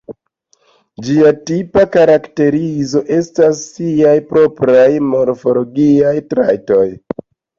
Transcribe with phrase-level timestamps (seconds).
[1.07, 6.89] Ĝia tipa karakterizo estas siaj propraj morfologiaj trajtoj.